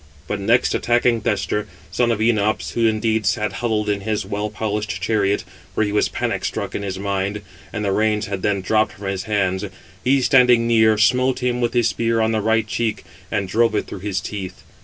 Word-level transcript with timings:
But 0.27 0.39
next, 0.39 0.73
attacking 0.73 1.21
Thestor, 1.21 1.67
son 1.91 2.11
of 2.11 2.17
Enops 2.17 2.71
(who 2.71 2.87
indeed 2.87 3.27
sat 3.27 3.53
huddled 3.61 3.87
in 3.87 4.01
his 4.01 4.25
well 4.25 4.49
polished 4.49 4.99
chariot, 4.99 5.43
for 5.75 5.83
he 5.83 5.91
was 5.91 6.09
panic 6.09 6.43
struck 6.43 6.73
in 6.73 6.81
his 6.81 6.97
mind, 6.97 7.41
and 7.71 7.85
the 7.85 7.91
reins 7.91 8.25
had 8.25 8.41
then 8.41 8.61
dropped 8.61 8.93
from 8.93 9.05
his 9.05 9.25
hands), 9.25 9.63
he 10.03 10.19
standing 10.23 10.65
near, 10.65 10.97
smote 10.97 11.43
him 11.43 11.61
with 11.61 11.73
his 11.75 11.89
spear 11.89 12.19
on 12.19 12.31
the 12.31 12.41
right 12.41 12.65
cheek, 12.65 13.03
and 13.31 13.47
drove 13.47 13.75
it 13.75 13.85
through 13.85 13.99
his 13.99 14.19
teeth. 14.21 14.63